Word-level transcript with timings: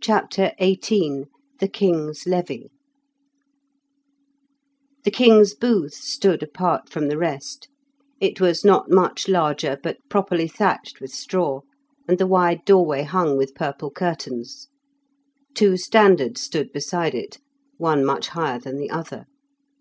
CHAPTER 0.00 0.50
XVIII 0.60 1.26
THE 1.60 1.68
KING'S 1.68 2.26
LEVY 2.26 2.72
The 5.04 5.10
king's 5.12 5.54
booth 5.54 5.94
stood 5.94 6.42
apart 6.42 6.88
from 6.90 7.06
the 7.06 7.16
rest; 7.16 7.68
it 8.18 8.40
was 8.40 8.64
not 8.64 8.90
much 8.90 9.28
larger, 9.28 9.78
but 9.80 9.98
properly 10.08 10.48
thatched 10.48 11.00
with 11.00 11.12
straw, 11.12 11.60
and 12.08 12.18
the 12.18 12.26
wide 12.26 12.64
doorway 12.64 13.04
hung 13.04 13.36
with 13.36 13.54
purple 13.54 13.92
curtains. 13.92 14.66
Two 15.54 15.76
standards 15.76 16.40
stood 16.40 16.72
beside 16.72 17.14
it; 17.14 17.38
one 17.76 18.04
much 18.04 18.30
higher 18.30 18.58
than 18.58 18.78
the 18.78 18.90
other. 18.90 19.26